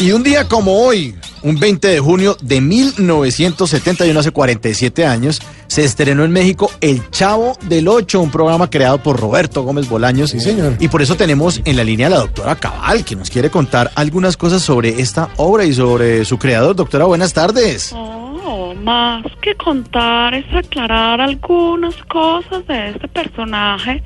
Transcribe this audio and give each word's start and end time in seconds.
Y 0.00 0.12
un 0.12 0.22
día 0.22 0.48
como 0.48 0.82
hoy, 0.82 1.14
un 1.42 1.60
20 1.60 1.86
de 1.86 2.00
junio 2.00 2.34
de 2.40 2.62
1971, 2.62 4.18
hace 4.18 4.30
47 4.30 5.04
años, 5.04 5.42
se 5.66 5.84
estrenó 5.84 6.24
en 6.24 6.32
México 6.32 6.70
El 6.80 7.10
Chavo 7.10 7.52
del 7.68 7.86
Ocho, 7.86 8.22
un 8.22 8.30
programa 8.30 8.70
creado 8.70 8.96
por 9.02 9.20
Roberto 9.20 9.62
Gómez 9.62 9.90
Bolaños. 9.90 10.30
Sí, 10.30 10.40
señor. 10.40 10.76
Y 10.80 10.88
por 10.88 11.02
eso 11.02 11.16
tenemos 11.16 11.60
en 11.66 11.76
la 11.76 11.84
línea 11.84 12.06
a 12.06 12.10
la 12.10 12.18
doctora 12.20 12.56
Cabal, 12.56 13.04
que 13.04 13.14
nos 13.14 13.28
quiere 13.28 13.50
contar 13.50 13.90
algunas 13.94 14.38
cosas 14.38 14.62
sobre 14.62 15.02
esta 15.02 15.28
obra 15.36 15.66
y 15.66 15.74
sobre 15.74 16.24
su 16.24 16.38
creador. 16.38 16.74
Doctora, 16.76 17.04
buenas 17.04 17.34
tardes. 17.34 17.92
Oh, 17.94 18.74
más 18.82 19.26
que 19.42 19.54
contar 19.56 20.32
es 20.32 20.46
aclarar 20.54 21.20
algunas 21.20 21.94
cosas 22.04 22.66
de 22.66 22.88
este 22.88 23.06
personaje 23.06 24.02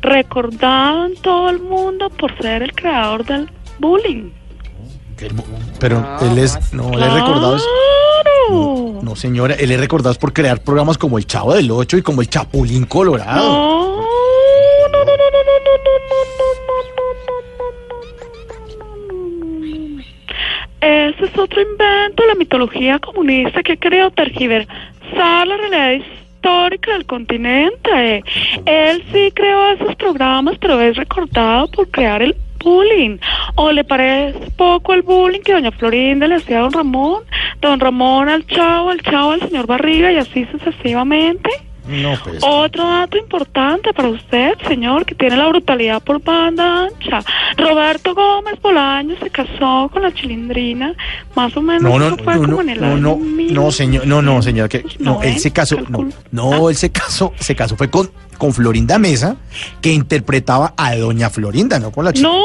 recordado 0.00 1.04
en 1.04 1.16
todo 1.16 1.50
el 1.50 1.60
mundo 1.60 2.08
por 2.08 2.34
ser 2.40 2.62
el 2.62 2.72
creador 2.72 3.26
del 3.26 3.50
bullying. 3.78 4.30
Pero 5.78 6.04
él 6.22 6.38
es, 6.38 6.72
no, 6.72 6.90
claro. 6.90 6.96
él 6.98 7.02
es 7.02 7.14
recordado. 7.14 7.56
Es, 7.56 7.64
no, 8.50 9.00
no, 9.02 9.16
señora, 9.16 9.54
él 9.54 9.70
es 9.70 9.80
recordado 9.80 10.14
por 10.16 10.32
crear 10.32 10.60
programas 10.60 10.98
como 10.98 11.18
El 11.18 11.26
Chavo 11.26 11.54
del 11.54 11.70
Ocho 11.70 11.96
y 11.96 12.02
como 12.02 12.22
El 12.22 12.28
Chapulín 12.28 12.84
Colorado. 12.84 13.48
No. 13.48 13.84
Ese 20.80 21.24
es 21.24 21.38
otro 21.38 21.62
invento, 21.62 22.26
la 22.26 22.34
mitología 22.34 22.98
comunista 22.98 23.62
que 23.62 23.72
ha 23.72 23.76
querido 23.76 24.10
tergiversar 24.10 25.46
la 25.46 25.56
realidad 25.56 25.92
histórica 25.92 26.92
del 26.92 27.06
continente. 27.06 28.22
Él 28.66 29.02
sí 29.10 29.32
creó 29.34 29.70
esos 29.70 29.96
programas, 29.96 30.58
pero 30.60 30.78
es 30.82 30.94
recordado 30.96 31.68
por 31.68 31.90
crear 31.90 32.20
el 32.20 32.36
bullying. 32.62 33.16
¿O 33.56 33.70
le 33.70 33.84
parece 33.84 34.50
poco 34.56 34.94
el 34.94 35.02
bullying 35.02 35.40
que 35.40 35.52
doña 35.52 35.70
Florinda 35.70 36.26
le 36.26 36.36
hacía 36.36 36.58
a 36.58 36.62
don 36.62 36.72
Ramón? 36.72 37.22
Don 37.60 37.78
Ramón 37.78 38.28
al 38.28 38.46
chavo, 38.46 38.90
al 38.90 39.00
chavo 39.00 39.32
al 39.32 39.40
señor 39.40 39.66
Barriga 39.66 40.10
y 40.10 40.16
así 40.16 40.46
sucesivamente. 40.46 41.50
No, 41.86 42.14
pues. 42.24 42.38
Otro 42.42 42.82
dato 42.82 43.18
importante 43.18 43.92
para 43.92 44.08
usted, 44.08 44.54
señor, 44.66 45.04
que 45.04 45.14
tiene 45.14 45.36
la 45.36 45.48
brutalidad 45.48 46.02
por 46.02 46.22
banda 46.22 46.86
ancha. 46.86 47.20
Roberto 47.58 48.14
Gómez 48.14 48.60
Bolaños 48.62 49.18
se 49.20 49.28
casó 49.28 49.90
con 49.92 50.02
la 50.02 50.12
chilindrina, 50.12 50.94
más 51.34 51.54
o 51.56 51.60
menos 51.60 51.82
No, 51.82 51.98
no, 51.98 52.06
eso 52.06 52.24
fue 52.24 52.34
no, 52.36 52.40
como 52.40 52.52
no, 52.54 52.60
en 52.62 52.68
el 52.70 52.80
no, 52.80 52.86
año 52.86 52.98
no, 52.98 53.18
no, 53.64 53.70
señor, 53.70 54.06
no, 54.06 54.22
no, 54.22 54.40
señor, 54.40 54.70
que 54.70 54.82
no, 54.98 55.22
él 55.22 55.38
se 55.38 55.50
casó, 55.50 55.76
no, 55.88 56.08
no, 56.30 56.70
él 56.70 56.76
se 56.76 56.90
casó, 56.90 57.34
se 57.38 57.54
casó 57.54 57.76
fue 57.76 57.90
con, 57.90 58.10
con 58.38 58.54
Florinda 58.54 58.98
Mesa, 58.98 59.36
que 59.82 59.92
interpretaba 59.92 60.72
a 60.78 60.96
Doña 60.96 61.28
Florinda, 61.28 61.78
no 61.78 61.90
con 61.90 62.06
la 62.06 62.14
chica. 62.14 62.28
¡No! 62.28 62.40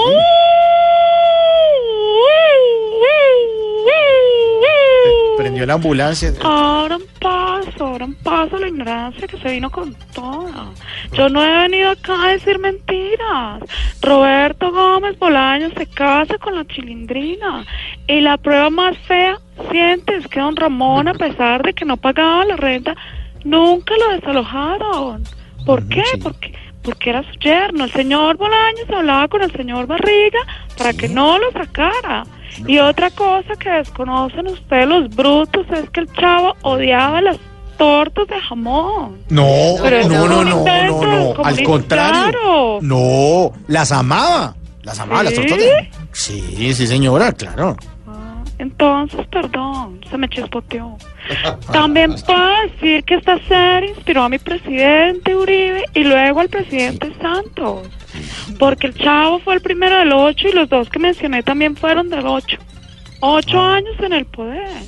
La 5.66 5.74
ambulancia. 5.76 6.34
Ahora 6.44 6.96
en 6.96 7.02
paso, 7.20 7.86
ahora 7.86 8.06
en 8.06 8.16
paso 8.16 8.58
la 8.58 8.68
ignorancia 8.68 9.28
que 9.28 9.38
se 9.38 9.52
vino 9.52 9.70
con 9.70 9.94
toda. 10.14 10.70
Yo 11.14 11.30
no 11.30 11.44
he 11.44 11.58
venido 11.64 11.92
acá 11.92 12.24
a 12.24 12.32
decir 12.32 12.60
mentiras. 12.60 13.64
Roberto 14.02 14.72
Gómez 14.72 15.18
Bolaños 15.20 15.74
se 15.78 15.86
casa 15.86 16.38
con 16.38 16.56
la 16.56 16.66
chilindrina. 16.66 17.66
Y 18.08 18.22
la 18.22 18.38
prueba 18.38 18.70
más 18.70 18.98
fea, 19.00 19.40
sientes 19.72 20.28
que 20.28 20.40
don 20.40 20.56
Ramón, 20.56 21.08
a 21.08 21.14
pesar 21.14 21.64
de 21.64 21.74
que 21.74 21.86
no 21.86 21.98
pagaba 21.98 22.46
la 22.46 22.56
renta, 22.56 22.96
nunca 23.44 23.94
lo 23.98 24.16
desalojaron. 24.16 25.24
¿Por 25.66 25.88
qué? 25.90 26.04
sí. 26.14 26.18
Porque, 26.22 26.54
porque 26.84 27.10
era 27.10 27.24
su 27.24 27.40
yerno. 27.40 27.84
El 27.84 27.92
señor 27.92 28.38
Bolaños 28.38 28.90
hablaba 28.90 29.28
con 29.28 29.42
el 29.42 29.52
señor 29.52 29.88
Barriga 29.88 30.40
para 30.78 30.94
que 30.94 31.10
no 31.10 31.38
lo 31.38 31.52
sacara. 31.52 32.24
Y 32.68 32.78
otra 32.80 33.10
cosa 33.12 33.56
que 33.60 33.70
desconocen 33.70 34.48
ustedes 34.48 34.88
los 34.88 35.10
brutos 35.16 35.66
es 35.72 35.90
que 35.92 36.02
el 36.02 36.14
chavo 36.14 36.56
odiaba 36.64 37.22
las 37.22 37.38
tortas 37.78 38.28
de 38.28 38.40
jamón. 38.42 39.20
No, 39.30 39.46
Pero 39.82 40.08
no, 40.10 40.28
no, 40.28 40.44
no, 40.44 40.64
no, 40.66 41.44
al 41.44 41.64
contrario. 41.64 42.80
No, 42.82 43.52
las 43.68 43.92
amaba, 43.92 44.56
las 44.84 45.00
amaba, 45.00 45.24
las 45.24 45.34
tortas. 45.34 45.58
de- 45.58 45.90
Sí, 46.12 46.74
sí, 46.74 46.88
señora, 46.88 47.32
claro. 47.32 47.78
Ah, 48.08 48.44
Entonces, 48.58 49.26
perdón, 49.28 50.02
se 50.10 50.18
me 50.18 50.28
chispoteó. 50.28 50.98
También 51.72 52.16
puedo 52.26 52.50
decir 52.68 53.04
que 53.06 53.16
esta 53.16 53.38
serie 53.48 53.92
inspiró 53.92 54.24
a 54.24 54.30
mi 54.30 54.40
presidente 54.40 55.36
Uribe 55.36 55.86
y 55.94 56.04
luego 56.04 56.42
al 56.42 56.50
presidente 56.50 57.14
Santos. 57.22 57.88
Porque 58.58 58.88
el 58.88 58.96
chavo 58.96 59.40
fue 59.40 59.56
el 59.56 59.62
primero 59.62 59.98
del 59.98 60.12
8 60.14 60.48
y 60.50 60.52
los 60.54 60.70
dos 60.70 60.90
que 60.90 61.00
mencioné 61.00 61.44
también 61.44 61.76
fueron 61.76 62.10
del 62.10 62.26
8. 62.26 62.58
Ocho 63.22 63.60
años 63.60 63.96
en 64.00 64.14
el 64.14 64.26
poder. 64.26 64.84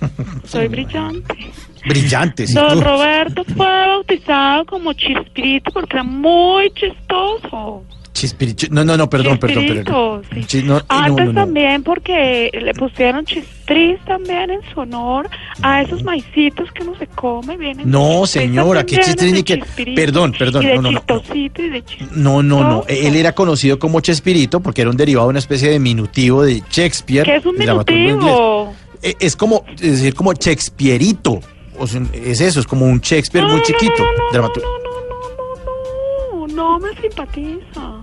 Soy 0.44 0.68
brillante. 0.68 1.52
Brillante, 1.86 2.46
sí. 2.46 2.54
Don 2.54 2.80
Roberto 2.80 3.44
fue 3.44 3.66
bautizado 3.66 4.66
como 4.66 4.92
Chispirito 4.92 5.70
porque 5.70 5.96
era 5.96 6.02
muy 6.02 6.70
chistoso. 6.70 7.84
Chispirito. 8.18 8.66
No, 8.70 8.84
no, 8.84 8.96
no, 8.96 9.08
perdón, 9.08 9.38
perdón, 9.38 9.64
perdón. 9.66 10.22
Sí. 10.48 10.62
No, 10.64 10.78
eh, 10.78 10.82
Antes 10.88 11.26
no, 11.26 11.32
no. 11.32 11.40
también 11.40 11.84
porque 11.84 12.50
le 12.52 12.74
pusieron 12.74 13.24
chispris 13.24 13.98
también 14.06 14.50
en 14.50 14.60
su 14.74 14.80
honor 14.80 15.30
a 15.62 15.82
esos 15.82 16.02
maicitos 16.02 16.70
que 16.72 16.82
uno 16.82 16.96
se 16.98 17.06
come. 17.06 17.56
Vienen 17.56 17.88
No, 17.88 18.22
chispris 18.24 18.30
señora, 18.42 18.80
también 18.80 18.86
¿qué 18.86 19.04
chistris 19.06 19.32
llenos 19.32 19.36
ni 19.36 19.42
chispirito 19.44 20.00
Perdón, 20.00 20.34
perdón, 20.36 20.62
Y 20.62 20.66
de 20.66 20.74
no, 20.74 20.82
no, 20.82 20.90
chistosito 20.98 21.62
y 21.62 21.68
de 21.70 21.84
No, 22.16 22.42
no, 22.42 22.64
no. 22.64 22.84
Él 22.88 23.14
era 23.14 23.32
conocido 23.34 23.78
como 23.78 24.00
Chespirito 24.00 24.58
porque 24.60 24.80
era 24.80 24.90
un 24.90 24.96
derivado 24.96 25.28
de 25.28 25.30
una 25.30 25.38
especie 25.38 25.68
de 25.68 25.74
diminutivo 25.74 26.42
de 26.42 26.60
Shakespeare. 26.70 27.24
¿Qué 27.24 27.36
es 27.36 27.46
un 27.46 27.56
minutivo? 27.56 28.74
Eh, 29.02 29.14
Es 29.20 29.36
como, 29.36 29.64
es 29.76 29.80
decir, 29.80 30.14
como 30.14 30.32
Shakespeareito. 30.32 31.40
O 31.78 31.86
sea, 31.86 32.02
es 32.12 32.40
eso, 32.40 32.58
es 32.58 32.66
como 32.66 32.84
un 32.86 32.98
Shakespeare 33.00 33.46
muy 33.46 33.62
chiquito. 33.62 34.04
No, 34.32 34.40
no, 34.42 34.48
no, 34.48 36.46
no 36.48 36.78
me 36.80 36.88
simpatiza. 37.00 37.97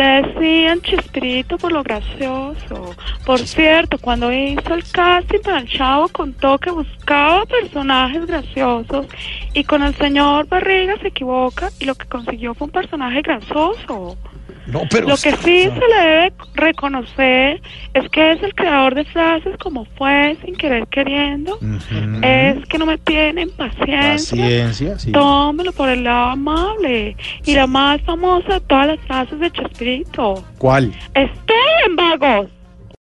Decían 0.00 0.80
Chispirito 0.80 1.58
por 1.58 1.72
lo 1.72 1.82
gracioso. 1.82 2.96
Por 3.26 3.38
cierto, 3.38 3.98
cuando 3.98 4.32
hizo 4.32 4.72
el 4.72 4.82
casting 4.90 5.40
para 5.40 5.58
el 5.58 5.68
chavo 5.68 6.08
contó 6.08 6.56
que 6.56 6.70
buscaba 6.70 7.44
personajes 7.44 8.24
graciosos 8.24 9.04
y 9.52 9.62
con 9.62 9.82
el 9.82 9.94
señor 9.96 10.48
Barriga 10.48 10.96
se 11.02 11.08
equivoca 11.08 11.68
y 11.78 11.84
lo 11.84 11.94
que 11.94 12.06
consiguió 12.06 12.54
fue 12.54 12.68
un 12.68 12.72
personaje 12.72 13.20
gracioso. 13.20 14.16
No, 14.66 14.82
pero. 14.90 15.08
Lo 15.08 15.16
que 15.16 15.32
sí 15.36 15.64
se 15.64 15.88
le 15.88 16.00
debe 16.00 16.32
reconocer 16.54 17.60
es 17.94 18.08
que 18.10 18.32
es 18.32 18.42
el 18.42 18.54
creador 18.54 18.94
de 18.94 19.04
frases 19.04 19.56
como 19.58 19.84
fue 19.96 20.36
sin 20.44 20.54
querer 20.54 20.86
queriendo. 20.88 21.58
Es 22.22 22.64
que 22.66 22.78
no 22.78 22.86
me 22.86 22.98
tienen 22.98 23.50
paciencia. 23.50 24.42
Paciencia, 24.42 24.98
sí. 24.98 25.12
Tómelo 25.12 25.72
por 25.72 25.88
el 25.88 26.04
lado 26.04 26.30
amable. 26.30 27.16
Y 27.44 27.54
la 27.54 27.66
más 27.66 28.00
famosa 28.02 28.54
de 28.54 28.60
todas 28.60 28.86
las 28.86 29.00
frases 29.00 29.38
de 29.40 29.50
Chespirito. 29.50 30.44
¿Cuál? 30.58 30.92
Esperen, 31.14 31.96
vagos. 31.96 32.48